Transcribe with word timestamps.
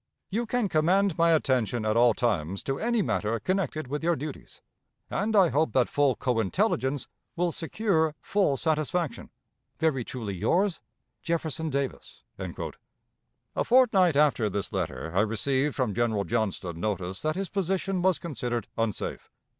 "You 0.31 0.47
can 0.47 0.67
command 0.67 1.15
my 1.15 1.29
attention 1.29 1.85
at 1.85 1.95
all 1.95 2.15
times 2.15 2.63
to 2.63 2.79
any 2.79 3.03
matter 3.03 3.39
connected 3.39 3.87
with 3.87 4.03
your 4.03 4.15
duties, 4.15 4.59
and 5.11 5.35
I 5.35 5.49
hope 5.49 5.73
that 5.73 5.89
full 5.89 6.15
co 6.15 6.39
intelligence 6.39 7.05
will 7.35 7.51
secure 7.51 8.15
full 8.19 8.57
satisfaction. 8.57 9.29
Very 9.77 10.03
truly 10.03 10.33
yours, 10.33 10.81
"Jefferson 11.21 11.69
Davis." 11.69 12.23
A 12.39 13.63
fortnight 13.63 14.15
after 14.15 14.49
this 14.49 14.73
letter, 14.73 15.11
I 15.15 15.19
received 15.21 15.75
from 15.75 15.93
General 15.93 16.23
Johnston 16.23 16.79
notice 16.79 17.21
that 17.21 17.35
his 17.35 17.49
position 17.49 18.01
was 18.01 18.17
considered 18.17 18.67
unsafe. 18.79 19.29